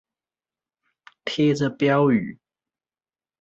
[1.25, 2.39] 貼著標語